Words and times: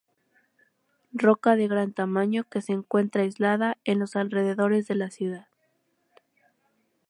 Roca 1.13 1.55
de 1.55 1.67
gran 1.67 1.93
tamaño 1.93 2.45
que 2.45 2.63
se 2.63 2.73
encuentra 2.73 3.21
aislada 3.21 3.77
en 3.83 3.99
los 3.99 4.15
alrededores 4.15 4.87
de 4.87 4.95
la 4.95 5.11
ciudad. 5.11 5.45